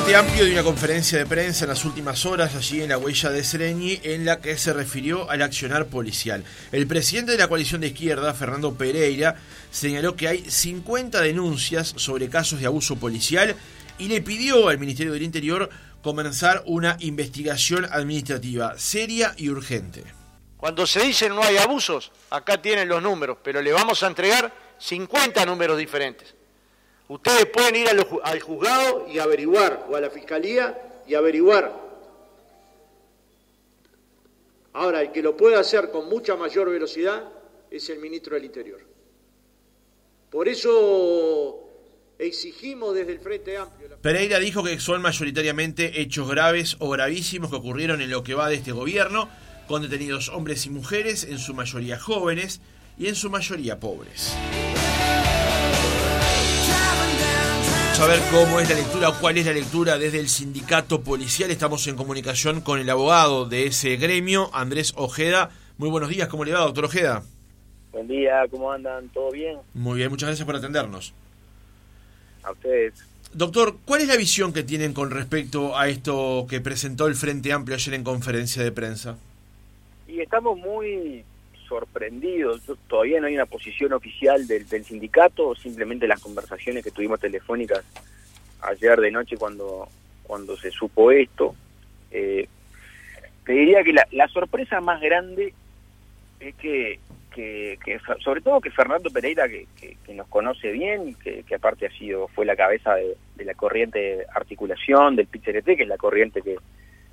Frente 0.00 0.16
Amplio 0.16 0.44
dio 0.46 0.54
una 0.54 0.62
conferencia 0.62 1.18
de 1.18 1.26
prensa 1.26 1.66
en 1.66 1.68
las 1.68 1.84
últimas 1.84 2.24
horas 2.24 2.54
allí 2.54 2.80
en 2.80 2.88
la 2.88 2.96
huella 2.96 3.28
de 3.28 3.44
Sereñi 3.44 4.00
en 4.02 4.24
la 4.24 4.40
que 4.40 4.56
se 4.56 4.72
refirió 4.72 5.30
al 5.30 5.42
accionar 5.42 5.88
policial. 5.88 6.42
El 6.72 6.86
presidente 6.86 7.32
de 7.32 7.38
la 7.38 7.48
coalición 7.48 7.82
de 7.82 7.88
izquierda, 7.88 8.32
Fernando 8.32 8.72
Pereira, 8.72 9.36
señaló 9.70 10.16
que 10.16 10.26
hay 10.26 10.50
50 10.50 11.20
denuncias 11.20 11.92
sobre 11.96 12.30
casos 12.30 12.60
de 12.60 12.66
abuso 12.66 12.96
policial 12.96 13.54
y 13.98 14.08
le 14.08 14.22
pidió 14.22 14.68
al 14.68 14.78
Ministerio 14.78 15.12
del 15.12 15.22
Interior 15.22 15.68
comenzar 16.02 16.62
una 16.64 16.96
investigación 17.00 17.84
administrativa 17.84 18.78
seria 18.78 19.34
y 19.36 19.50
urgente. 19.50 20.04
Cuando 20.56 20.86
se 20.86 21.00
dice 21.00 21.28
no 21.28 21.42
hay 21.42 21.58
abusos, 21.58 22.10
acá 22.30 22.62
tienen 22.62 22.88
los 22.88 23.02
números, 23.02 23.36
pero 23.44 23.60
le 23.60 23.74
vamos 23.74 24.02
a 24.02 24.06
entregar 24.06 24.50
50 24.78 25.44
números 25.44 25.76
diferentes. 25.76 26.39
Ustedes 27.10 27.46
pueden 27.46 27.74
ir 27.74 27.88
al 28.22 28.40
juzgado 28.40 29.08
y 29.12 29.18
averiguar, 29.18 29.88
o 29.90 29.96
a 29.96 30.00
la 30.00 30.10
fiscalía 30.10 31.02
y 31.08 31.14
averiguar. 31.14 31.74
Ahora, 34.74 35.02
el 35.02 35.10
que 35.10 35.20
lo 35.20 35.36
puede 35.36 35.56
hacer 35.56 35.90
con 35.90 36.08
mucha 36.08 36.36
mayor 36.36 36.70
velocidad 36.70 37.24
es 37.68 37.90
el 37.90 37.98
ministro 37.98 38.36
del 38.36 38.44
Interior. 38.44 38.78
Por 40.30 40.46
eso 40.46 41.68
exigimos 42.16 42.94
desde 42.94 43.10
el 43.10 43.18
Frente 43.18 43.56
Amplio. 43.56 43.98
Pereira 44.00 44.38
dijo 44.38 44.62
que 44.62 44.78
son 44.78 45.02
mayoritariamente 45.02 46.00
hechos 46.00 46.30
graves 46.30 46.76
o 46.78 46.90
gravísimos 46.90 47.50
que 47.50 47.56
ocurrieron 47.56 48.00
en 48.02 48.10
lo 48.10 48.22
que 48.22 48.34
va 48.34 48.48
de 48.48 48.54
este 48.54 48.70
gobierno, 48.70 49.28
con 49.66 49.82
detenidos 49.82 50.28
hombres 50.28 50.64
y 50.66 50.70
mujeres, 50.70 51.24
en 51.24 51.40
su 51.40 51.54
mayoría 51.54 51.98
jóvenes 51.98 52.60
y 52.96 53.08
en 53.08 53.16
su 53.16 53.30
mayoría 53.30 53.80
pobres. 53.80 54.32
A 58.00 58.06
ver 58.06 58.20
cómo 58.30 58.58
es 58.60 58.68
la 58.70 58.76
lectura 58.76 59.10
o 59.10 59.20
cuál 59.20 59.36
es 59.36 59.44
la 59.44 59.52
lectura 59.52 59.98
desde 59.98 60.20
el 60.20 60.28
sindicato 60.28 61.02
policial. 61.02 61.50
Estamos 61.50 61.86
en 61.86 61.96
comunicación 61.96 62.62
con 62.62 62.78
el 62.78 62.88
abogado 62.88 63.44
de 63.44 63.66
ese 63.66 63.96
gremio, 63.96 64.48
Andrés 64.54 64.94
Ojeda. 64.96 65.50
Muy 65.76 65.90
buenos 65.90 66.08
días, 66.08 66.28
¿cómo 66.28 66.46
le 66.46 66.52
va, 66.52 66.60
doctor 66.60 66.86
Ojeda? 66.86 67.22
Buen 67.92 68.08
día, 68.08 68.46
¿cómo 68.50 68.72
andan? 68.72 69.10
¿Todo 69.10 69.30
bien? 69.30 69.58
Muy 69.74 69.98
bien, 69.98 70.08
muchas 70.08 70.28
gracias 70.28 70.46
por 70.46 70.56
atendernos. 70.56 71.12
A 72.42 72.52
ustedes. 72.52 72.94
Doctor, 73.34 73.76
¿cuál 73.84 74.00
es 74.00 74.08
la 74.08 74.16
visión 74.16 74.54
que 74.54 74.62
tienen 74.62 74.94
con 74.94 75.10
respecto 75.10 75.76
a 75.76 75.88
esto 75.88 76.46
que 76.48 76.62
presentó 76.62 77.06
el 77.06 77.16
Frente 77.16 77.52
Amplio 77.52 77.76
ayer 77.76 77.92
en 77.92 78.04
conferencia 78.04 78.62
de 78.62 78.72
prensa? 78.72 79.18
Y 80.08 80.20
estamos 80.20 80.56
muy 80.58 81.22
sorprendidos. 81.70 82.62
Todavía 82.88 83.20
no 83.20 83.28
hay 83.28 83.36
una 83.36 83.46
posición 83.46 83.92
oficial 83.92 84.46
del, 84.48 84.66
sindicato, 84.84 85.54
simplemente 85.54 86.08
las 86.08 86.20
conversaciones 86.20 86.82
que 86.82 86.90
tuvimos 86.90 87.20
telefónicas 87.20 87.84
ayer 88.62 89.00
de 89.00 89.12
noche 89.12 89.36
cuando, 89.36 89.88
cuando 90.24 90.56
se 90.56 90.72
supo 90.72 91.12
esto. 91.12 91.54
Eh, 92.10 92.48
te 93.46 93.52
diría 93.52 93.84
que 93.84 93.92
la, 93.92 94.28
sorpresa 94.28 94.80
más 94.80 95.00
grande 95.00 95.54
es 96.40 96.54
que, 96.56 96.98
que, 97.30 97.78
sobre 98.18 98.40
todo 98.40 98.60
que 98.60 98.72
Fernando 98.72 99.08
Pereira, 99.10 99.48
que, 99.48 99.96
nos 100.12 100.26
conoce 100.26 100.72
bien, 100.72 101.14
que, 101.14 101.44
aparte 101.54 101.86
ha 101.86 101.90
sido 101.92 102.26
fue 102.26 102.44
la 102.46 102.56
cabeza 102.56 102.96
de, 102.96 103.16
la 103.44 103.54
corriente 103.54 104.26
articulación 104.34 105.14
del 105.14 105.28
PCRT, 105.28 105.76
que 105.76 105.82
es 105.84 105.88
la 105.88 105.96
corriente 105.96 106.42
que, 106.42 106.56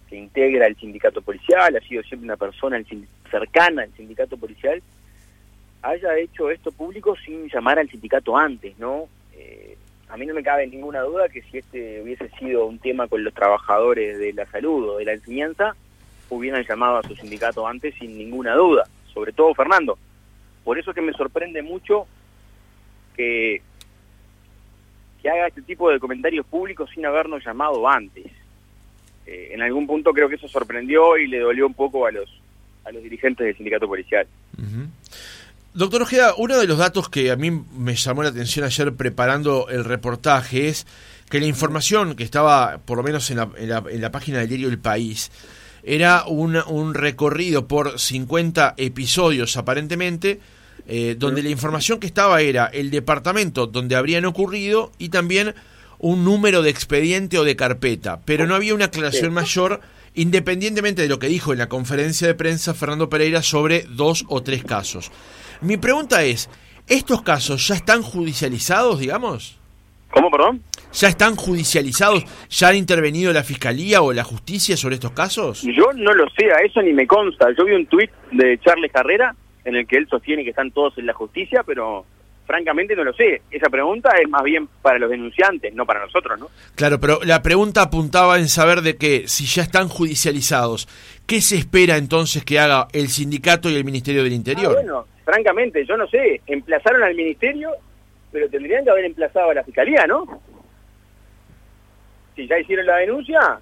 que 0.10 0.16
integra 0.16 0.68
el 0.68 0.76
sindicato 0.78 1.22
policial, 1.22 1.76
ha 1.76 1.88
sido 1.88 2.02
siempre 2.04 2.26
una 2.26 2.38
persona 2.38 2.82
cercana 3.30 3.84
al 3.84 3.94
sindicato 3.94 4.38
policial, 4.38 4.82
haya 5.82 6.18
hecho 6.18 6.50
esto 6.50 6.72
público 6.72 7.16
sin 7.26 7.50
llamar 7.50 7.80
al 7.80 7.90
sindicato 7.90 8.36
antes, 8.38 8.78
¿no? 8.80 9.08
Eh, 9.34 9.78
a 10.10 10.18
mí 10.18 10.26
no 10.26 10.34
me 10.34 10.44
cabe 10.44 10.68
ninguna 10.68 11.02
duda 11.02 11.30
que 11.30 11.42
si 11.44 11.58
este 11.58 12.02
hubiese 12.02 12.30
sido 12.40 12.66
un 12.66 12.80
tema 12.80 13.08
con 13.08 13.24
los 13.24 13.34
trabajadores 13.34 14.18
de 14.18 14.34
la 14.34 14.46
salud 14.48 14.90
o 14.90 14.98
de 14.98 15.06
la 15.06 15.14
enseñanza, 15.14 15.76
hubieran 16.30 16.64
llamado 16.64 16.98
a 16.98 17.04
su 17.04 17.16
sindicato 17.16 17.68
antes 17.68 17.96
sin 17.96 18.18
ninguna 18.18 18.56
duda, 18.56 18.88
sobre 19.14 19.34
todo 19.34 19.54
Fernando. 19.54 19.98
Por 20.64 20.78
eso 20.78 20.92
es 20.92 20.96
que 20.96 21.02
me 21.02 21.14
sorprende 21.14 21.62
mucho 21.62 22.08
que, 23.16 23.62
que 25.22 25.30
haga 25.30 25.48
este 25.48 25.62
tipo 25.62 25.90
de 25.90 26.00
comentarios 26.00 26.46
públicos 26.46 26.90
sin 26.94 27.06
habernos 27.06 27.44
llamado 27.44 27.88
antes. 27.88 28.26
Eh, 29.27 29.49
en 29.52 29.61
algún 29.61 29.86
punto 29.86 30.14
creo 30.14 30.30
que 30.30 30.36
eso 30.36 30.48
sorprendió 30.48 31.17
y 31.17 31.27
le 31.27 31.39
dolió 31.39 31.67
un 31.67 31.73
poco 31.73 32.05
a 32.05 32.11
los, 32.11 32.30
a 32.86 32.92
los 32.92 33.04
dirigentes 33.04 33.45
del 33.45 33.55
sindicato 33.55 33.88
policial. 33.88 34.26
Doctor 35.73 36.02
Ojeda, 36.02 36.33
uno 36.38 36.58
de 36.58 36.65
los 36.65 36.77
datos 36.77 37.10
que 37.10 37.30
a 37.30 37.36
mí 37.36 37.52
me 37.52 37.95
llamó 37.95 38.23
la 38.23 38.30
atención 38.30 38.66
ayer 38.66 38.93
preparando 38.93 39.67
el 39.70 39.83
reportaje 39.83 40.70
es 40.70 40.87
que 41.30 41.39
la 41.42 41.45
información 41.45 42.16
que 42.16 42.23
estaba, 42.23 42.80
por 42.86 42.98
lo 42.98 43.04
menos 43.04 43.30
en 43.30 43.37
la, 43.37 43.49
en 43.58 44.02
la, 44.02 44.11
página 44.11 44.39
del 44.39 44.48
diario 44.48 44.70
El 44.70 44.80
País, 44.80 45.30
era 45.83 46.23
un, 46.26 46.55
un 46.55 46.93
recorrido 46.93 47.67
por 47.67 47.99
50 47.99 48.76
episodios 48.77 49.58
aparentemente, 49.58 50.39
eh, 50.87 51.16
donde 51.20 51.43
la 51.43 51.49
información 51.49 51.99
que 51.99 52.08
estaba 52.08 52.42
era 52.42 52.67
el 52.67 52.89
departamento 52.89 53.67
donde 53.67 53.98
habrían 53.98 54.26
ocurrido 54.26 54.93
y 54.98 55.10
también 55.10 55.54
un 56.00 56.24
número 56.24 56.62
de 56.62 56.70
expediente 56.70 57.38
o 57.38 57.44
de 57.44 57.56
carpeta, 57.56 58.22
pero 58.26 58.46
no 58.46 58.56
había 58.56 58.76
una 58.76 58.86
aclaración 58.86 59.34
mayor 59.34 59.82
independientemente 60.14 61.04
de 61.04 61.08
lo 61.08 61.20
que 61.20 61.28
dijo 61.28 61.54
en 61.54 61.60
la 61.60 61.70
conferencia 61.70 62.28
de 62.28 62.34
prensa 62.34 62.74
Fernando 62.74 63.10
Pereira 63.10 63.44
sobre 63.44 63.84
dos 63.90 64.26
o 64.28 64.42
tres 64.42 64.64
casos. 64.64 65.12
Mi 65.62 65.78
pregunta 65.78 66.24
es, 66.24 66.50
¿estos 66.88 67.22
casos 67.22 67.68
ya 67.68 67.76
están 67.76 68.02
judicializados, 68.02 69.00
digamos? 69.00 69.60
¿Cómo, 70.10 70.32
perdón? 70.32 70.64
¿Ya 70.94 71.10
están 71.10 71.36
judicializados? 71.36 72.24
¿Ya 72.50 72.70
han 72.70 72.78
intervenido 72.78 73.32
la 73.34 73.44
Fiscalía 73.44 74.02
o 74.02 74.14
la 74.14 74.24
Justicia 74.24 74.76
sobre 74.76 74.96
estos 74.96 75.12
casos? 75.12 75.62
Yo 75.62 75.92
no 75.94 76.14
lo 76.14 76.28
sé, 76.30 76.46
a 76.52 76.66
eso 76.66 76.82
ni 76.82 76.94
me 76.94 77.06
consta. 77.06 77.50
Yo 77.56 77.66
vi 77.66 77.74
un 77.74 77.86
tuit 77.86 78.10
de 78.32 78.58
Charles 78.60 78.92
Carrera 78.92 79.36
en 79.66 79.76
el 79.76 79.86
que 79.86 79.98
él 79.98 80.08
sostiene 80.10 80.44
que 80.44 80.52
están 80.52 80.72
todos 80.72 80.98
en 80.98 81.06
la 81.06 81.14
justicia, 81.14 81.62
pero 81.64 82.06
francamente 82.48 82.96
no 82.96 83.04
lo 83.04 83.14
sé. 83.14 83.42
Esa 83.52 83.70
pregunta 83.70 84.10
es 84.20 84.28
más 84.30 84.42
bien 84.42 84.68
para 84.82 84.98
los 84.98 85.10
denunciantes, 85.10 85.74
no 85.76 85.86
para 85.86 86.00
nosotros, 86.00 86.40
¿no? 86.40 86.50
Claro, 86.76 87.00
pero 87.00 87.20
la 87.24 87.44
pregunta 87.44 87.84
apuntaba 87.84 88.40
en 88.40 88.48
saber 88.48 88.82
de 88.82 88.96
que 88.96 89.28
si 89.28 89.46
ya 89.46 89.62
están 89.62 89.90
judicializados, 89.90 90.88
¿qué 91.28 91.42
se 91.42 91.58
espera 91.58 91.98
entonces 91.98 92.44
que 92.46 92.58
haga 92.58 92.88
el 92.94 93.10
sindicato 93.10 93.70
y 93.70 93.76
el 93.76 93.84
Ministerio 93.84 94.24
del 94.24 94.34
Interior? 94.34 94.72
Ah, 94.72 94.82
bueno, 94.82 95.06
francamente, 95.26 95.86
yo 95.86 95.98
no 95.98 96.08
sé, 96.08 96.42
emplazaron 96.48 97.04
al 97.04 97.14
Ministerio, 97.14 97.72
pero 98.32 98.50
tendrían 98.50 98.86
que 98.86 98.92
haber 98.92 99.06
emplazado 99.06 99.52
a 99.52 99.54
la 99.54 99.64
Fiscalía, 99.64 100.08
¿no? 100.08 100.42
Si 102.36 102.48
ya 102.48 102.58
hicieron 102.58 102.86
la 102.86 102.98
denuncia, 102.98 103.60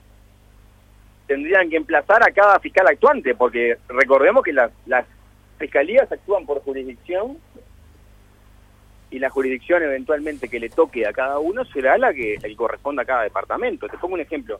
tendrían 1.25 1.69
que 1.69 1.77
emplazar 1.77 2.21
a 2.21 2.31
cada 2.31 2.59
fiscal 2.59 2.85
actuante, 2.87 3.33
porque 3.33 3.77
recordemos 3.87 4.43
que 4.43 4.53
las, 4.53 4.71
las 4.85 5.05
fiscalías 5.57 6.11
actúan 6.11 6.45
por 6.45 6.61
jurisdicción 6.61 7.37
y 9.15 9.19
la 9.19 9.29
jurisdicción 9.29 9.81
eventualmente 9.81 10.49
que 10.49 10.59
le 10.59 10.67
toque 10.67 11.07
a 11.07 11.13
cada 11.13 11.39
uno 11.39 11.63
será 11.63 11.97
la 11.97 12.13
que, 12.13 12.37
corresponda 12.57 13.03
a 13.03 13.05
cada 13.05 13.23
departamento. 13.23 13.87
Te 13.87 13.97
pongo 13.97 14.15
un 14.15 14.19
ejemplo. 14.19 14.59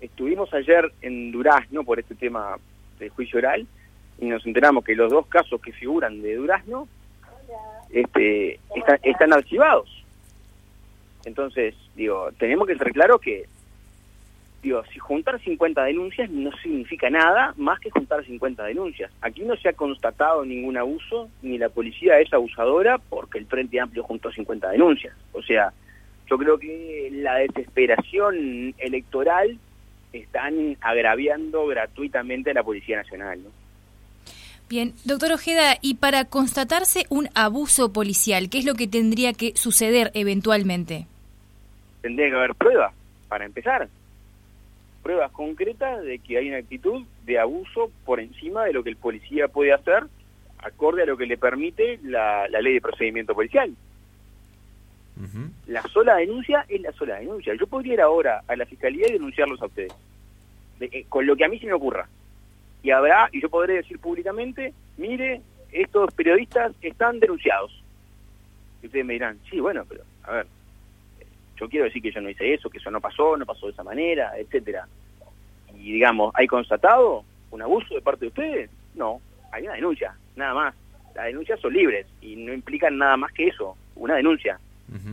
Estuvimos 0.00 0.52
ayer 0.54 0.90
en 1.02 1.30
Durazno 1.30 1.84
por 1.84 1.98
este 1.98 2.14
tema 2.14 2.56
del 2.98 3.10
juicio 3.10 3.38
oral 3.38 3.66
y 4.18 4.24
nos 4.24 4.46
enteramos 4.46 4.82
que 4.82 4.94
los 4.94 5.12
dos 5.12 5.26
casos 5.26 5.60
que 5.60 5.72
figuran 5.72 6.22
de 6.22 6.36
Durazno 6.36 6.88
este, 7.90 8.58
están 9.02 9.34
archivados. 9.34 9.90
Entonces, 11.26 11.74
digo, 11.94 12.30
tenemos 12.38 12.66
que 12.66 12.78
ser 12.78 12.92
claros 12.92 13.20
que 13.20 13.44
digo, 14.66 14.82
si 14.92 14.98
juntar 14.98 15.40
50 15.40 15.84
denuncias 15.84 16.28
no 16.28 16.50
significa 16.58 17.08
nada 17.08 17.54
más 17.56 17.78
que 17.78 17.90
juntar 17.90 18.24
50 18.24 18.64
denuncias. 18.64 19.12
Aquí 19.20 19.42
no 19.42 19.56
se 19.56 19.68
ha 19.68 19.72
constatado 19.72 20.44
ningún 20.44 20.76
abuso, 20.76 21.28
ni 21.42 21.56
la 21.56 21.68
policía 21.68 22.18
es 22.18 22.32
abusadora 22.32 22.98
porque 22.98 23.38
el 23.38 23.46
Frente 23.46 23.78
Amplio 23.80 24.02
juntó 24.02 24.32
50 24.32 24.70
denuncias. 24.70 25.14
O 25.32 25.40
sea, 25.40 25.72
yo 26.28 26.36
creo 26.36 26.58
que 26.58 27.10
la 27.12 27.36
desesperación 27.36 28.74
electoral 28.78 29.56
están 30.12 30.76
agraviando 30.80 31.66
gratuitamente 31.66 32.50
a 32.50 32.54
la 32.54 32.64
Policía 32.64 32.96
Nacional. 32.96 33.38
Bien, 34.68 34.94
doctor 35.04 35.30
Ojeda, 35.30 35.76
y 35.80 35.94
para 35.94 36.24
constatarse 36.24 37.04
un 37.08 37.28
abuso 37.36 37.92
policial, 37.92 38.50
¿qué 38.50 38.58
es 38.58 38.64
lo 38.64 38.74
que 38.74 38.88
tendría 38.88 39.32
que 39.32 39.52
suceder 39.54 40.10
eventualmente? 40.14 41.06
Tendría 42.02 42.30
que 42.30 42.36
haber 42.36 42.54
pruebas, 42.56 42.92
para 43.28 43.44
empezar 43.44 43.88
pruebas 45.06 45.30
concretas 45.30 46.02
de 46.02 46.18
que 46.18 46.36
hay 46.36 46.48
una 46.48 46.58
actitud 46.58 47.06
de 47.24 47.38
abuso 47.38 47.92
por 48.04 48.18
encima 48.18 48.64
de 48.64 48.72
lo 48.72 48.82
que 48.82 48.90
el 48.90 48.96
policía 48.96 49.46
puede 49.46 49.72
hacer, 49.72 50.02
acorde 50.58 51.04
a 51.04 51.06
lo 51.06 51.16
que 51.16 51.26
le 51.26 51.38
permite 51.38 52.00
la, 52.02 52.48
ley 52.48 52.74
de 52.74 52.80
procedimiento 52.80 53.32
policial. 53.32 53.72
La 55.68 55.82
sola 55.82 56.16
denuncia 56.16 56.66
es 56.68 56.80
la 56.80 56.90
sola 56.90 57.20
denuncia. 57.20 57.54
Yo 57.54 57.68
podría 57.68 57.94
ir 57.94 58.00
ahora 58.00 58.42
a 58.48 58.56
la 58.56 58.66
fiscalía 58.66 59.06
y 59.08 59.12
denunciarlos 59.12 59.62
a 59.62 59.66
ustedes, 59.66 59.94
eh, 60.80 61.06
con 61.08 61.24
lo 61.24 61.36
que 61.36 61.44
a 61.44 61.48
mí 61.48 61.60
se 61.60 61.66
me 61.66 61.74
ocurra. 61.74 62.08
Y 62.82 62.90
habrá, 62.90 63.28
y 63.30 63.40
yo 63.40 63.48
podré 63.48 63.74
decir 63.74 64.00
públicamente, 64.00 64.74
mire, 64.96 65.40
estos 65.70 66.12
periodistas 66.14 66.72
están 66.82 67.20
denunciados. 67.20 67.70
Y 68.82 68.86
ustedes 68.86 69.06
me 69.06 69.12
dirán, 69.12 69.38
sí, 69.48 69.60
bueno, 69.60 69.84
pero, 69.88 70.02
a 70.24 70.32
ver, 70.32 70.46
yo 71.56 71.68
quiero 71.68 71.84
decir 71.84 72.02
que 72.02 72.12
yo 72.12 72.20
no 72.20 72.30
hice 72.30 72.54
eso, 72.54 72.70
que 72.70 72.78
eso 72.78 72.90
no 72.90 73.00
pasó, 73.00 73.36
no 73.36 73.46
pasó 73.46 73.66
de 73.66 73.72
esa 73.72 73.82
manera, 73.82 74.32
etcétera. 74.38 74.86
Y 75.74 75.92
digamos, 75.92 76.32
¿hay 76.34 76.46
constatado 76.46 77.24
un 77.50 77.62
abuso 77.62 77.94
de 77.94 78.02
parte 78.02 78.26
de 78.26 78.28
ustedes? 78.28 78.70
No, 78.94 79.20
hay 79.52 79.64
una 79.64 79.74
denuncia, 79.74 80.14
nada 80.34 80.54
más. 80.54 80.74
Las 81.14 81.26
denuncias 81.26 81.60
son 81.60 81.72
libres 81.72 82.06
y 82.20 82.36
no 82.36 82.52
implican 82.52 82.98
nada 82.98 83.16
más 83.16 83.32
que 83.32 83.48
eso, 83.48 83.76
una 83.94 84.16
denuncia. 84.16 84.58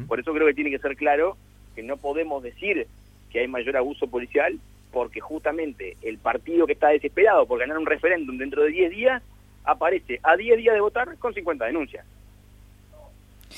Por 0.08 0.20
eso 0.20 0.34
creo 0.34 0.46
que 0.48 0.54
tiene 0.54 0.70
que 0.70 0.80
ser 0.80 0.96
claro 0.96 1.36
que 1.76 1.82
no 1.82 1.98
podemos 1.98 2.44
decir 2.44 2.88
que 3.32 3.40
hay 3.40 3.48
mayor 3.48 3.76
abuso 3.76 4.08
policial 4.08 4.60
porque 4.92 5.20
justamente 5.20 5.98
el 6.04 6.20
partido 6.20 6.68
que 6.68 6.74
está 6.74 6.90
desesperado 6.90 7.48
por 7.48 7.60
ganar 7.60 7.78
un 7.80 7.88
referéndum 7.88 8.38
dentro 8.38 8.62
de 8.62 8.70
10 8.70 8.92
días 8.92 9.24
aparece 9.64 10.20
a 10.22 10.38
10 10.38 10.58
días 10.58 10.76
de 10.76 10.82
votar 10.82 11.18
con 11.18 11.34
50 11.34 11.66
denuncias. 11.66 12.06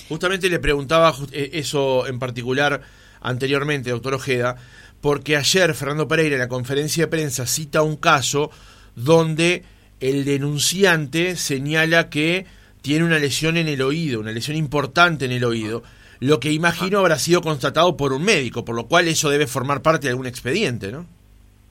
Justamente 0.09 0.49
le 0.49 0.59
preguntaba 0.59 1.13
eh, 1.31 1.51
eso 1.53 2.07
en 2.07 2.19
particular 2.19 2.81
anteriormente, 3.21 3.89
doctor 3.89 4.13
Ojeda, 4.15 4.55
porque 5.01 5.35
ayer 5.37 5.73
Fernando 5.73 6.07
Pereira 6.07 6.35
en 6.35 6.41
la 6.41 6.47
conferencia 6.47 7.05
de 7.05 7.11
prensa 7.11 7.45
cita 7.45 7.81
un 7.81 7.97
caso 7.97 8.51
donde 8.95 9.63
el 9.99 10.25
denunciante 10.25 11.35
señala 11.35 12.09
que 12.09 12.45
tiene 12.81 13.05
una 13.05 13.17
lesión 13.17 13.57
en 13.57 13.67
el 13.67 13.81
oído, 13.81 14.19
una 14.19 14.31
lesión 14.31 14.57
importante 14.57 15.25
en 15.25 15.31
el 15.31 15.43
oído, 15.43 15.83
lo 16.19 16.39
que 16.39 16.51
imagino 16.51 16.99
habrá 16.99 17.17
sido 17.17 17.41
constatado 17.41 17.97
por 17.97 18.13
un 18.13 18.23
médico, 18.23 18.63
por 18.63 18.75
lo 18.75 18.87
cual 18.87 19.07
eso 19.07 19.29
debe 19.29 19.47
formar 19.47 19.81
parte 19.81 20.07
de 20.07 20.11
algún 20.11 20.27
expediente, 20.27 20.91
¿no? 20.91 21.05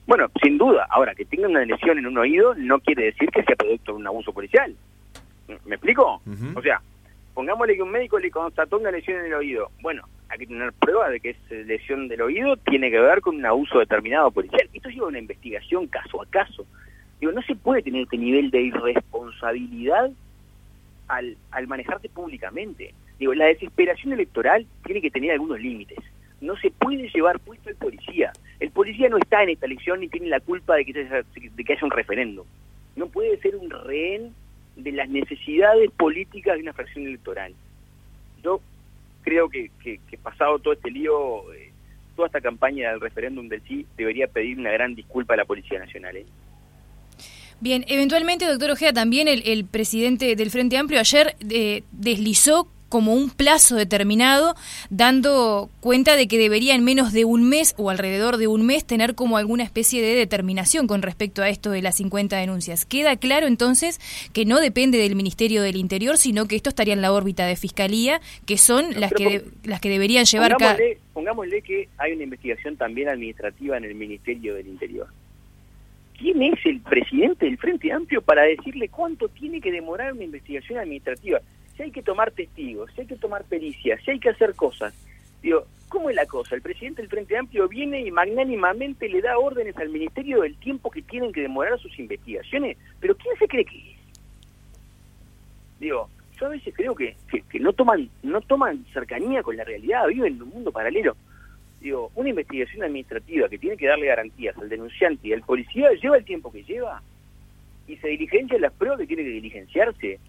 Bueno, 0.07 0.29
sin 0.41 0.57
duda. 0.57 0.85
Ahora, 0.89 1.15
que 1.15 1.25
tenga 1.25 1.47
una 1.47 1.65
lesión 1.65 1.97
en 1.97 2.05
un 2.05 2.17
oído 2.17 2.53
no 2.55 2.79
quiere 2.79 3.05
decir 3.05 3.29
que 3.31 3.43
sea 3.43 3.55
producto 3.55 3.93
de 3.93 3.97
un 3.97 4.07
abuso 4.07 4.31
policial. 4.33 4.75
¿Me 5.65 5.75
explico? 5.75 6.21
O 6.55 6.61
sea, 6.61 6.81
pongámosle 7.35 7.75
que 7.75 7.83
un 7.83 7.91
médico 7.91 8.17
le 8.17 8.31
constató 8.31 8.79
una 8.79 8.89
lesión 8.89 9.19
en 9.19 9.25
el 9.25 9.33
oído. 9.33 9.69
Bueno, 9.81 10.07
hay 10.29 10.39
que 10.39 10.47
tener 10.47 10.73
pruebas 10.73 11.11
de 11.11 11.19
que 11.19 11.29
esa 11.31 11.53
lesión 11.53 12.07
del 12.07 12.21
oído 12.21 12.55
tiene 12.57 12.89
que 12.89 12.99
ver 12.99 13.21
con 13.21 13.35
un 13.35 13.45
abuso 13.45 13.77
determinado 13.77 14.31
policial. 14.31 14.67
Esto 14.73 14.89
lleva 14.89 15.07
una 15.07 15.19
investigación 15.19 15.85
caso 15.87 16.21
a 16.21 16.25
caso. 16.27 16.65
Digo, 17.19 17.33
no 17.33 17.41
se 17.43 17.55
puede 17.55 17.83
tener 17.83 18.03
este 18.03 18.17
nivel 18.17 18.49
de 18.51 18.61
irresponsabilidad 18.61 20.11
al, 21.09 21.37
al 21.51 21.67
manejarse 21.67 22.09
públicamente. 22.09 22.93
Digo, 23.19 23.33
la 23.33 23.45
desesperación 23.45 24.13
electoral 24.13 24.65
tiene 24.85 25.01
que 25.01 25.11
tener 25.11 25.31
algunos 25.31 25.59
límites. 25.59 25.99
No 26.39 26.55
se 26.57 26.71
puede 26.71 27.09
llevar 27.09 27.39
puesto 27.39 27.69
el 27.69 27.75
policía. 27.75 28.31
El 28.61 28.71
policía 28.71 29.09
no 29.09 29.17
está 29.17 29.43
en 29.43 29.49
esta 29.49 29.65
elección 29.65 29.99
ni 29.99 30.07
tiene 30.07 30.29
la 30.29 30.39
culpa 30.39 30.75
de 30.75 30.85
que 30.85 30.99
haya, 30.99 31.23
de 31.33 31.63
que 31.63 31.73
haya 31.73 31.85
un 31.85 31.91
referendo. 31.91 32.45
No 32.95 33.07
puede 33.07 33.37
ser 33.39 33.57
un 33.57 33.69
rehén 33.69 34.33
de 34.75 34.91
las 34.91 35.09
necesidades 35.09 35.89
políticas 35.91 36.55
de 36.55 36.61
una 36.61 36.73
fracción 36.73 37.07
electoral. 37.07 37.53
Yo 38.43 38.61
creo 39.23 39.49
que, 39.49 39.71
pasado 40.21 40.59
todo 40.59 40.73
este 40.73 40.91
lío, 40.91 41.51
eh, 41.53 41.71
toda 42.15 42.27
esta 42.27 42.41
campaña 42.41 42.91
del 42.91 43.01
referéndum 43.01 43.47
del 43.47 43.61
sí, 43.67 43.85
debería 43.97 44.27
pedir 44.27 44.57
una 44.59 44.71
gran 44.71 44.95
disculpa 44.95 45.33
a 45.33 45.37
la 45.37 45.45
Policía 45.45 45.79
Nacional. 45.79 46.17
¿eh? 46.17 46.25
Bien, 47.59 47.85
eventualmente, 47.87 48.45
doctor 48.45 48.71
Ojea, 48.71 48.93
también 48.93 49.27
el, 49.27 49.41
el 49.45 49.65
presidente 49.65 50.35
del 50.35 50.51
Frente 50.51 50.77
Amplio 50.77 50.99
ayer 50.99 51.35
eh, 51.49 51.83
deslizó 51.91 52.69
como 52.89 53.13
un 53.13 53.29
plazo 53.29 53.75
determinado, 53.75 54.55
dando 54.89 55.69
cuenta 55.79 56.15
de 56.15 56.27
que 56.27 56.37
debería 56.37 56.75
en 56.75 56.83
menos 56.83 57.13
de 57.13 57.25
un 57.25 57.47
mes 57.47 57.73
o 57.77 57.89
alrededor 57.89 58.37
de 58.37 58.47
un 58.47 58.65
mes 58.65 58.85
tener 58.85 59.15
como 59.15 59.37
alguna 59.37 59.63
especie 59.63 60.01
de 60.01 60.15
determinación 60.15 60.87
con 60.87 61.01
respecto 61.01 61.41
a 61.41 61.49
esto 61.49 61.71
de 61.71 61.81
las 61.81 61.95
50 61.97 62.37
denuncias. 62.37 62.85
Queda 62.85 63.15
claro 63.15 63.47
entonces 63.47 63.99
que 64.33 64.45
no 64.45 64.59
depende 64.59 64.97
del 64.97 65.15
Ministerio 65.15 65.61
del 65.61 65.75
Interior, 65.75 66.17
sino 66.17 66.47
que 66.47 66.55
esto 66.55 66.69
estaría 66.69 66.93
en 66.93 67.01
la 67.01 67.11
órbita 67.11 67.45
de 67.45 67.55
Fiscalía, 67.55 68.21
que 68.45 68.57
son 68.57 68.99
las 68.99 69.11
que 69.11 69.43
las 69.63 69.81
que 69.81 69.89
deberían 69.89 70.25
llevar 70.25 70.53
pongámosle, 70.53 70.97
pongámosle 71.13 71.61
que 71.61 71.89
hay 71.97 72.13
una 72.13 72.23
investigación 72.23 72.77
también 72.77 73.09
administrativa 73.09 73.77
en 73.77 73.85
el 73.85 73.95
Ministerio 73.95 74.55
del 74.55 74.67
Interior. 74.67 75.07
¿Quién 76.17 76.41
es 76.41 76.65
el 76.65 76.79
presidente 76.81 77.45
del 77.45 77.57
Frente 77.57 77.91
Amplio 77.91 78.21
para 78.21 78.43
decirle 78.43 78.89
cuánto 78.89 79.27
tiene 79.27 79.59
que 79.59 79.71
demorar 79.71 80.13
una 80.13 80.23
investigación 80.23 80.79
administrativa? 80.79 81.41
si 81.75 81.83
hay 81.83 81.91
que 81.91 82.01
tomar 82.01 82.31
testigos, 82.31 82.91
si 82.93 83.01
hay 83.01 83.07
que 83.07 83.17
tomar 83.17 83.43
pericias, 83.43 84.01
si 84.03 84.11
hay 84.11 84.19
que 84.19 84.29
hacer 84.29 84.55
cosas. 84.55 84.93
Digo, 85.41 85.65
¿cómo 85.89 86.09
es 86.09 86.15
la 86.15 86.25
cosa? 86.25 86.55
El 86.55 86.61
presidente 86.61 87.01
del 87.01 87.09
Frente 87.09 87.37
Amplio 87.37 87.67
viene 87.67 88.01
y 88.01 88.11
magnánimamente 88.11 89.09
le 89.09 89.21
da 89.21 89.37
órdenes 89.37 89.77
al 89.77 89.89
ministerio 89.89 90.41
del 90.41 90.55
tiempo 90.57 90.89
que 90.89 91.01
tienen 91.01 91.31
que 91.31 91.41
demorar 91.41 91.79
sus 91.79 91.97
investigaciones, 91.99 92.77
pero 92.99 93.15
¿quién 93.15 93.35
se 93.37 93.47
cree 93.47 93.65
que 93.65 93.77
es? 93.77 93.95
Digo, 95.79 96.09
yo 96.39 96.45
a 96.45 96.49
veces 96.49 96.73
creo 96.73 96.95
que, 96.95 97.15
que, 97.49 97.59
no 97.59 97.73
toman 97.73 98.09
no 98.23 98.41
toman 98.41 98.85
cercanía 98.93 99.43
con 99.43 99.57
la 99.57 99.63
realidad, 99.63 100.07
viven 100.07 100.35
en 100.35 100.43
un 100.43 100.49
mundo 100.49 100.71
paralelo. 100.71 101.15
Digo, 101.85 102.11
una 102.15 102.29
investigación 102.29 102.81
administrativa 102.81 103.47
que 103.47 103.59
tiene 103.59 103.77
que 103.77 103.85
darle 103.85 104.07
garantías 104.07 104.57
al 104.57 104.69
denunciante 104.69 105.27
y 105.27 105.33
al 105.33 105.43
policía 105.43 105.91
lleva 106.01 106.17
el 106.17 106.25
tiempo 106.25 106.51
que 106.51 106.63
lleva 106.63 106.99
y 107.87 107.95
se 107.97 108.07
diligencia 108.07 108.57
las 108.57 108.73
pruebas 108.73 108.97
que 109.01 109.05
tiene 109.05 109.21
que 109.21 109.29
diligenciarse 109.29 110.19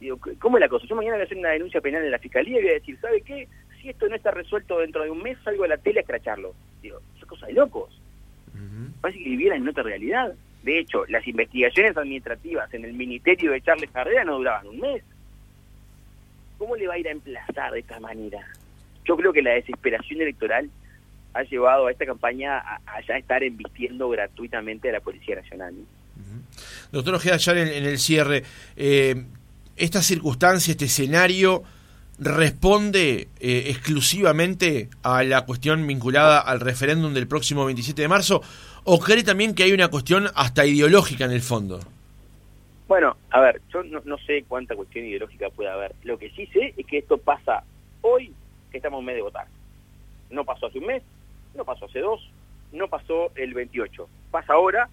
Digo, 0.00 0.18
¿cómo 0.38 0.56
es 0.56 0.62
la 0.62 0.70
cosa? 0.70 0.86
Yo 0.86 0.96
mañana 0.96 1.16
voy 1.16 1.22
a 1.22 1.24
hacer 1.26 1.36
una 1.36 1.50
denuncia 1.50 1.82
penal 1.82 2.02
en 2.02 2.10
la 2.10 2.18
fiscalía 2.18 2.58
y 2.58 2.62
voy 2.62 2.70
a 2.70 2.74
decir, 2.74 2.98
¿sabe 2.98 3.20
qué? 3.20 3.46
Si 3.78 3.90
esto 3.90 4.08
no 4.08 4.16
está 4.16 4.30
resuelto 4.30 4.78
dentro 4.78 5.04
de 5.04 5.10
un 5.10 5.22
mes, 5.22 5.36
salgo 5.44 5.64
a 5.64 5.68
la 5.68 5.76
tele 5.76 6.00
a 6.00 6.02
escracharlo. 6.02 6.54
Digo, 6.80 6.98
es 7.18 7.26
cosa 7.26 7.46
de 7.46 7.52
locos. 7.52 8.00
Parece 9.02 9.22
que 9.22 9.28
vivieran 9.30 9.60
en 9.60 9.68
otra 9.68 9.82
realidad. 9.82 10.34
De 10.62 10.78
hecho, 10.78 11.04
las 11.08 11.28
investigaciones 11.28 11.94
administrativas 11.94 12.72
en 12.72 12.86
el 12.86 12.94
ministerio 12.94 13.52
de 13.52 13.60
Charles 13.60 13.90
Carrera 13.90 14.24
no 14.24 14.38
duraban 14.38 14.66
un 14.66 14.80
mes. 14.80 15.02
¿Cómo 16.56 16.74
le 16.74 16.86
va 16.86 16.94
a 16.94 16.98
ir 16.98 17.08
a 17.08 17.12
emplazar 17.12 17.72
de 17.74 17.80
esta 17.80 18.00
manera? 18.00 18.46
Yo 19.04 19.14
creo 19.16 19.34
que 19.34 19.42
la 19.42 19.52
desesperación 19.52 20.22
electoral 20.22 20.70
ha 21.36 21.42
llevado 21.42 21.86
a 21.86 21.92
esta 21.92 22.06
campaña 22.06 22.58
a, 22.58 22.80
ya 23.06 23.16
estar 23.16 23.42
embistiendo 23.42 24.08
gratuitamente 24.08 24.88
a 24.88 24.92
la 24.92 25.00
Policía 25.00 25.36
Nacional. 25.36 25.74
Doctor 26.92 27.14
Ojeda, 27.16 27.36
ya 27.36 27.52
en, 27.52 27.84
el 27.84 27.98
cierre, 27.98 28.42
eh, 28.76 29.24
esta 29.76 30.00
circunstancia, 30.00 30.70
este 30.72 30.86
escenario, 30.86 31.62
responde 32.18 33.28
eh, 33.40 33.64
exclusivamente 33.68 34.88
a 35.02 35.22
la 35.22 35.44
cuestión 35.44 35.86
vinculada 35.86 36.40
al 36.40 36.60
referéndum 36.60 37.12
del 37.12 37.28
próximo 37.28 37.66
27 37.66 38.00
de 38.00 38.08
marzo 38.08 38.40
o 38.84 38.98
cree 39.00 39.22
también 39.22 39.54
que 39.54 39.64
hay 39.64 39.72
una 39.72 39.88
cuestión 39.88 40.28
hasta 40.34 40.64
ideológica 40.64 41.24
en 41.24 41.32
el 41.32 41.42
fondo? 41.42 41.80
Bueno, 42.88 43.16
a 43.30 43.40
ver, 43.40 43.60
yo 43.72 43.82
no, 43.82 44.18
sé 44.18 44.44
cuánta 44.46 44.76
cuestión 44.76 45.04
ideológica 45.04 45.50
puede 45.50 45.70
haber. 45.70 45.94
Lo 46.04 46.16
que 46.18 46.30
sí 46.30 46.46
sé 46.46 46.72
es 46.76 46.86
que 46.86 46.98
esto 46.98 47.18
pasa 47.18 47.64
hoy 48.00 48.32
que 48.70 48.76
estamos 48.76 49.00
en 49.00 49.06
mes 49.06 49.16
de 49.16 49.22
votar. 49.22 49.48
No 50.30 50.44
pasó 50.44 50.66
hace 50.66 50.78
un 50.78 50.86
mes, 50.86 51.02
no 51.56 51.64
pasó 51.64 51.86
hace 51.86 52.00
dos, 52.00 52.30
no 52.72 52.88
pasó 52.88 53.30
el 53.34 53.54
28. 53.54 54.08
Pasa 54.30 54.52
ahora 54.52 54.88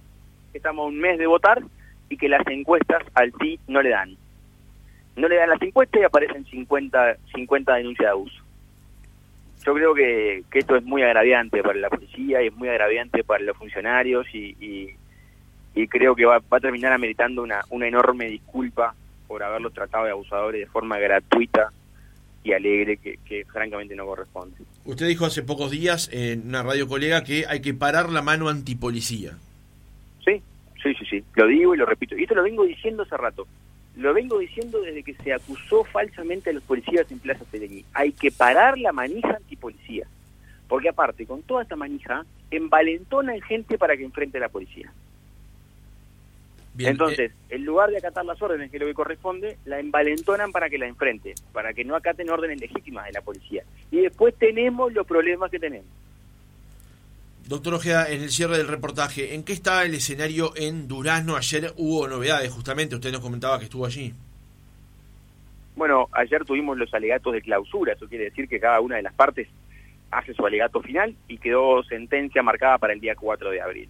que 0.52 0.58
estamos 0.58 0.88
un 0.88 1.00
mes 1.00 1.18
de 1.18 1.28
votar 1.28 1.62
y 2.10 2.18
que 2.18 2.30
las 2.30 2.46
encuestas 2.48 3.04
al 3.14 3.34
sí 3.40 3.60
no 3.68 3.82
le 3.82 3.90
dan 3.90 4.18
no 5.16 5.28
le 5.28 5.36
dan 5.36 5.50
las 5.50 5.62
encuestas 5.62 6.02
y 6.02 6.04
aparecen 6.04 6.46
50, 6.46 7.18
50 7.36 7.76
denuncias 7.76 8.08
de 8.08 8.12
abuso. 8.12 8.44
Yo 9.66 9.74
creo 9.74 9.94
que, 9.94 10.44
esto 10.52 10.76
es 10.76 10.84
muy 10.84 11.04
agraviante 11.04 11.62
para 11.62 11.80
la 11.80 11.90
policía 11.90 12.42
y 12.42 12.48
es 12.48 12.54
muy 12.56 12.68
agraviante 12.68 13.24
para 13.24 13.44
los 13.44 13.58
funcionarios 13.58 14.28
y, 14.34 14.56
y, 14.60 15.88
creo 15.88 16.16
que 16.16 16.26
va, 16.26 16.40
va, 16.40 16.58
a 16.58 16.60
terminar 16.60 16.92
ameritando 16.92 17.44
una, 17.44 17.62
una 17.70 17.88
enorme 17.88 18.26
disculpa 18.26 18.96
por 19.28 19.44
haberlos 19.44 19.74
tratado 19.74 20.06
de 20.06 20.12
abusadores 20.12 20.62
de 20.62 20.68
forma 20.68 20.98
gratuita 20.98 21.72
y 22.44 22.54
alegre 22.54 22.98
que, 22.98 23.18
que, 23.26 23.46
francamente 23.46 23.96
no 23.96 24.06
corresponde. 24.06 24.58
Usted 24.86 25.08
dijo 25.08 25.26
hace 25.26 25.44
pocos 25.44 25.72
días 25.72 26.10
en 26.12 26.48
una 26.48 26.62
radio 26.62 26.88
colega 26.88 27.24
que 27.24 27.46
hay 27.48 27.62
que 27.62 27.74
parar 27.74 28.10
la 28.10 28.22
mano 28.22 28.50
antipolicía. 28.50 29.38
Sí, 30.26 30.42
sí, 30.82 30.94
sí, 30.96 31.06
sí. 31.10 31.24
Lo 31.36 31.48
digo 31.48 31.74
y 31.74 31.78
lo 31.78 31.86
repito. 31.86 32.18
Y 32.18 32.24
esto 32.24 32.36
lo 32.36 32.44
vengo 32.44 32.66
diciendo 32.66 33.04
hace 33.04 33.16
rato. 33.16 33.48
Lo 33.96 34.14
vengo 34.14 34.40
diciendo 34.40 34.82
desde 34.82 35.04
que 35.04 35.14
se 35.14 35.34
acusó 35.34 35.84
falsamente 35.84 36.50
a 36.50 36.54
los 36.54 36.64
policías 36.64 37.10
en 37.12 37.20
Plaza 37.20 37.46
Pellegrini. 37.50 37.86
Hay 37.94 38.12
que 38.12 38.32
parar 38.32 38.78
la 38.78 38.92
manija 38.92 39.36
antipolicía. 39.38 40.08
Porque 40.68 40.90
aparte, 40.90 41.26
con 41.26 41.44
toda 41.44 41.64
esta 41.64 41.76
manija, 41.76 42.26
envalentonan 42.50 43.40
gente 43.42 43.78
para 43.78 43.96
que 43.96 44.04
enfrente 44.04 44.38
a 44.38 44.42
la 44.42 44.50
policía. 44.50 44.92
Entonces, 46.78 47.32
eh, 47.32 47.56
en 47.56 47.66
lugar 47.66 47.92
de 47.92 47.98
acatar 47.98 48.26
las 48.26 48.42
órdenes, 48.42 48.72
que 48.72 48.78
es 48.78 48.82
lo 48.82 48.88
que 48.88 48.94
corresponde, 48.94 49.58
la 49.66 49.80
envalentonan 49.80 50.52
para 50.52 50.70
que 50.70 50.78
la 50.78 50.88
enfrente, 50.88 51.36
para 51.52 51.74
que 51.74 51.84
no 51.84 51.96
acaten 51.96 52.30
órdenes 52.30 52.60
legítimas 52.60 53.06
de 53.06 53.12
la 53.12 53.22
policía. 53.22 53.64
Y 53.92 54.02
después 54.02 54.34
tenemos 54.36 54.92
los 54.94 55.06
problemas 55.06 55.52
que 55.52 55.60
tenemos. 55.60 55.88
Doctor 57.48 57.74
Ojeda, 57.76 58.10
en 58.10 58.22
el 58.22 58.32
cierre 58.32 58.58
del 58.58 58.68
reportaje, 58.68 59.36
¿en 59.36 59.44
qué 59.44 59.54
está 59.54 59.84
el 59.84 59.94
escenario 59.94 60.54
en 60.56 60.88
Durazno? 60.88 61.36
Ayer 61.36 61.74
hubo 61.76 62.08
novedades, 62.08 62.50
justamente, 62.52 62.96
usted 62.96 63.12
nos 63.12 63.22
comentaba 63.22 63.60
que 63.60 63.66
estuvo 63.66 63.86
allí. 63.86 64.14
Bueno, 65.76 66.08
ayer 66.14 66.46
tuvimos 66.46 66.78
los 66.78 66.94
alegatos 66.94 67.34
de 67.34 67.42
clausura, 67.42 67.94
eso 67.94 68.08
quiere 68.08 68.26
decir 68.26 68.48
que 68.48 68.60
cada 68.60 68.80
una 68.80 68.96
de 68.96 69.02
las 69.02 69.14
partes 69.14 69.48
hace 70.10 70.34
su 70.34 70.46
alegato 70.46 70.82
final 70.82 71.16
y 71.28 71.38
quedó 71.38 71.84
sentencia 71.84 72.42
marcada 72.42 72.78
para 72.78 72.94
el 72.94 73.02
día 73.02 73.16
4 73.16 73.50
de 73.50 73.62
abril. 73.62 73.90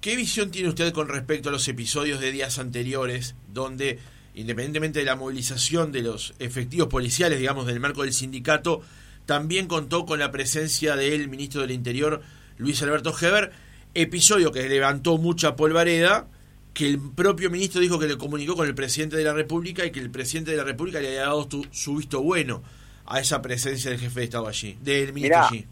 ¿Qué, 0.00 0.16
visión 0.16 0.50
tiene 0.50 0.68
usted 0.68 0.92
con 0.92 1.08
respecto 1.08 1.48
a 1.48 1.52
los 1.52 1.66
episodios 1.68 2.20
de 2.20 2.32
días 2.32 2.58
anteriores 2.58 3.34
donde 3.52 3.98
independientemente 4.38 5.00
de 5.00 5.04
la 5.04 5.16
movilización 5.16 5.90
de 5.90 6.02
los 6.02 6.32
efectivos 6.38 6.86
policiales, 6.86 7.40
digamos, 7.40 7.66
del 7.66 7.80
marco 7.80 8.04
del 8.04 8.12
sindicato, 8.12 8.82
también 9.26 9.66
contó 9.66 10.06
con 10.06 10.20
la 10.20 10.30
presencia 10.30 10.94
del 10.94 11.28
ministro 11.28 11.62
del 11.62 11.72
Interior, 11.72 12.22
Luis 12.56 12.80
Alberto 12.82 13.12
Heber, 13.20 13.50
episodio 13.94 14.52
que 14.52 14.68
levantó 14.68 15.18
mucha 15.18 15.56
polvareda, 15.56 16.28
que 16.72 16.86
el 16.86 17.00
propio 17.00 17.50
ministro 17.50 17.80
dijo 17.80 17.98
que 17.98 18.06
le 18.06 18.16
comunicó 18.16 18.54
con 18.54 18.68
el 18.68 18.76
presidente 18.76 19.16
de 19.16 19.24
la 19.24 19.32
República 19.32 19.84
y 19.84 19.90
que 19.90 19.98
el 19.98 20.10
presidente 20.10 20.52
de 20.52 20.56
la 20.56 20.64
República 20.64 21.00
le 21.00 21.08
había 21.08 21.22
dado 21.22 21.48
su 21.72 21.96
visto 21.96 22.22
bueno 22.22 22.62
a 23.06 23.18
esa 23.18 23.42
presencia 23.42 23.90
del 23.90 23.98
jefe 23.98 24.20
de 24.20 24.24
Estado 24.24 24.46
allí, 24.46 24.78
del 24.80 25.12
ministro 25.12 25.40
allí. 25.40 25.66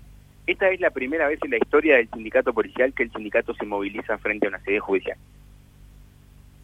Esta 0.46 0.70
es 0.70 0.80
la 0.80 0.90
primera 0.90 1.26
vez 1.26 1.40
en 1.42 1.50
la 1.50 1.56
historia 1.56 1.96
del 1.96 2.08
sindicato 2.08 2.52
policial 2.52 2.92
que 2.92 3.02
el 3.02 3.10
sindicato 3.10 3.52
se 3.54 3.66
moviliza 3.66 4.16
frente 4.18 4.46
a 4.46 4.50
una 4.50 4.60
sede 4.60 4.78
judicial. 4.78 5.18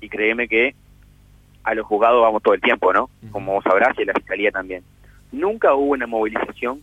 Y 0.00 0.08
créeme 0.08 0.46
que 0.46 0.74
a 1.64 1.74
los 1.74 1.86
juzgados 1.86 2.22
vamos 2.22 2.42
todo 2.42 2.54
el 2.54 2.60
tiempo, 2.60 2.92
¿no? 2.92 3.10
Como 3.30 3.54
vos 3.54 3.64
sabrás, 3.64 3.98
y 3.98 4.02
a 4.02 4.06
la 4.06 4.14
fiscalía 4.14 4.50
también. 4.52 4.84
Nunca 5.32 5.74
hubo 5.74 5.92
una 5.92 6.06
movilización 6.06 6.80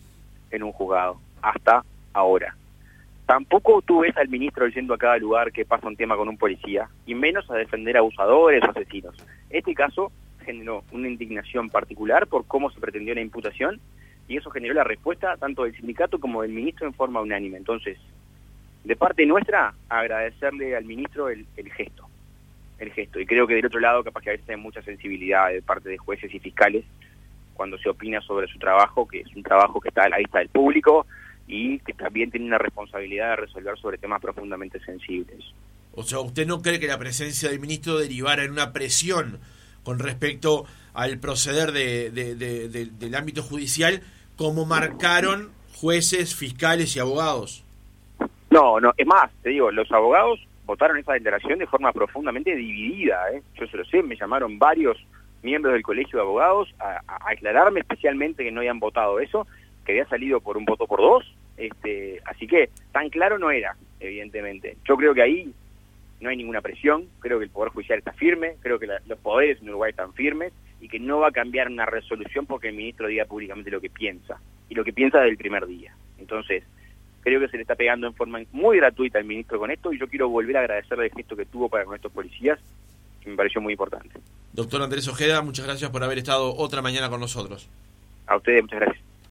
en 0.52 0.64
un 0.64 0.72
juzgado, 0.72 1.20
hasta 1.42 1.84
ahora. 2.14 2.56
Tampoco 3.26 3.82
tú 3.82 4.00
ves 4.00 4.18
al 4.18 4.28
ministro 4.28 4.66
diciendo 4.66 4.94
a 4.94 4.98
cada 4.98 5.18
lugar 5.18 5.52
que 5.52 5.66
pasa 5.66 5.88
un 5.88 5.96
tema 5.96 6.18
con 6.18 6.28
un 6.28 6.38
policía, 6.38 6.90
y 7.06 7.16
menos 7.16 7.50
a 7.50 7.56
defender 7.56 7.96
a 7.96 8.00
abusadores 8.00 8.64
o 8.64 8.72
asesinos. 8.72 9.16
Este 9.50 9.74
caso 9.74 10.12
generó 10.44 10.84
una 10.92 11.08
indignación 11.08 11.70
particular 11.70 12.28
por 12.28 12.46
cómo 12.46 12.72
se 12.72 12.80
pretendió 12.80 13.14
la 13.14 13.22
imputación, 13.22 13.80
y 14.30 14.38
eso 14.38 14.52
generó 14.52 14.76
la 14.76 14.84
respuesta 14.84 15.36
tanto 15.38 15.64
del 15.64 15.76
sindicato 15.76 16.20
como 16.20 16.44
del 16.44 16.52
ministro 16.52 16.86
en 16.86 16.94
forma 16.94 17.20
unánime. 17.20 17.58
Entonces, 17.58 17.98
de 18.84 18.96
parte 18.96 19.26
nuestra, 19.26 19.74
agradecerle 19.90 20.76
al 20.76 20.86
ministro 20.86 21.30
el, 21.30 21.46
gesto 21.76 22.08
el 22.78 22.92
gesto. 22.92 23.20
Y 23.20 23.26
creo 23.26 23.48
que 23.48 23.56
del 23.56 23.66
otro 23.66 23.80
lado 23.80 24.04
capaz 24.04 24.22
que 24.22 24.30
a 24.30 24.34
veces 24.34 24.48
hay 24.48 24.56
mucha 24.56 24.82
sensibilidad 24.84 25.50
de 25.50 25.62
parte 25.64 25.90
de 25.90 25.98
jueces 25.98 26.34
y 26.34 26.40
fiscales 26.40 26.86
cuando 27.56 27.78
se 27.80 27.90
opina 27.90 28.22
sobre 28.22 28.48
su 28.48 28.58
trabajo, 28.60 29.06
que 29.06 29.22
es 29.22 29.36
un 29.36 29.44
trabajo 29.44 29.82
que 29.82 29.90
está 29.90 30.04
a 30.04 30.10
la 30.10 30.20
vista 30.20 30.40
del 30.40 30.48
público 30.48 31.08
y 31.48 31.80
que 31.80 31.94
también 31.94 32.30
tiene 32.30 32.46
una 32.46 32.60
responsabilidad 32.60 33.32
de 33.32 33.36
resolver 33.36 33.78
sobre 33.80 33.98
temas 33.98 34.22
profundamente 34.22 34.80
sensibles. 34.80 35.44
O 35.94 36.04
sea, 36.04 36.20
¿usted 36.20 36.46
no 36.46 36.62
cree 36.62 36.80
que 36.80 36.88
la 36.88 37.00
presencia 37.00 37.50
del 37.50 37.60
ministro 37.60 37.98
derivara 37.98 38.44
en 38.44 38.52
una 38.52 38.72
presión 38.72 39.40
con 39.84 39.98
respecto 39.98 40.66
al 40.94 41.18
proceder 41.20 41.72
de, 41.72 42.12
del 42.12 43.16
ámbito 43.16 43.42
judicial 43.42 44.04
como 44.40 44.66
marcaron 44.66 45.50
jueces, 45.76 46.34
fiscales 46.34 46.96
y 46.96 47.00
abogados? 47.02 47.66
No, 48.50 48.80
no, 48.80 48.94
es 48.96 49.06
más, 49.06 49.30
te 49.44 49.50
digo, 49.50 49.70
los 49.70 49.92
abogados 49.92 50.40
votaron 50.66 50.98
esa 50.98 51.12
declaración 51.12 51.60
de 51.60 51.68
forma 51.68 51.92
profundamente 51.92 52.56
dividida. 52.56 53.20
¿eh? 53.34 53.42
Yo 53.56 53.68
se 53.68 53.76
lo 53.76 53.84
sé, 53.84 54.02
me 54.02 54.16
llamaron 54.16 54.58
varios 54.58 54.98
miembros 55.44 55.74
del 55.74 55.84
Colegio 55.84 56.20
de 56.20 56.24
Abogados 56.24 56.74
a, 56.80 57.02
aclararme 57.30 57.82
especialmente 57.82 58.46
que 58.46 58.52
no 58.52 58.62
habían 58.62 58.80
votado 58.80 59.20
eso, 59.20 59.46
que 59.86 59.92
había 59.92 60.08
salido 60.08 60.40
por 60.40 60.56
un 60.56 60.64
voto 60.64 60.88
por 60.88 61.02
dos. 61.02 61.26
Este, 61.58 62.22
así 62.24 62.48
que 62.48 62.70
tan 62.94 63.10
claro 63.10 63.38
no 63.40 63.52
era, 63.52 63.76
evidentemente. 64.00 64.78
Yo 64.88 64.96
creo 64.96 65.14
que 65.14 65.22
ahí 65.22 65.54
no 66.22 66.30
hay 66.30 66.38
ninguna 66.38 66.62
presión, 66.62 67.10
creo 67.20 67.40
que 67.40 67.44
el 67.44 67.52
Poder 67.52 67.74
Judicial 67.74 68.00
está 68.00 68.14
firme, 68.14 68.56
creo 68.62 68.80
que 68.80 68.88
los 68.88 69.20
poderes 69.20 69.62
en 69.62 69.68
Uruguay 69.68 69.90
están 69.90 70.14
firmes 70.14 70.54
y 70.82 70.88
que 70.88 71.00
no 71.00 71.20
va 71.20 71.30
a 71.30 71.32
cambiar 71.32 71.68
una 71.68 71.86
resolución 71.86 72.46
porque 72.46 72.70
el 72.70 72.76
ministro 72.76 73.08
diga 73.08 73.26
públicamente 73.26 73.72
lo 73.72 73.82
que 73.82 73.90
piensa 73.90 74.40
y 74.70 74.76
lo 74.76 74.84
que 74.84 74.94
piensa 74.94 75.20
del 75.22 75.38
primer 75.38 75.66
día. 75.66 75.94
Entonces, 76.18 76.64
creo 77.22 77.40
que 77.40 77.48
se 77.48 77.58
le 77.58 77.64
está 77.64 77.76
pegando 77.76 78.08
en 78.08 78.14
forma 78.14 78.40
muy 78.52 78.78
gratuita 78.78 79.20
al 79.20 79.26
ministro 79.26 79.60
con 79.60 79.72
esto 79.72 79.92
y 79.92 80.00
yo 80.00 80.08
quiero 80.08 80.30
volver 80.30 80.58
a 80.58 80.62
agradecerle 80.62 81.06
el 81.06 81.12
gesto 81.12 81.36
que 81.36 81.46
tuvo 81.46 81.70
para 81.70 81.86
con 81.86 81.96
estos 81.96 82.12
policías, 82.12 82.60
que 83.22 83.30
me 83.30 83.36
pareció 83.36 83.62
muy 83.62 83.74
importante. 83.74 84.20
Doctor 84.54 84.82
Andrés 84.82 85.08
Ojeda, 85.08 85.42
muchas 85.42 85.66
gracias 85.66 85.92
por 85.92 86.04
haber 86.04 86.18
estado 86.18 86.56
otra 86.56 86.82
mañana 86.82 87.10
con 87.10 87.20
nosotros. 87.20 87.70
A 88.28 88.38
ustedes, 88.38 88.62
muchas 88.62 88.80
gracias. 88.80 89.09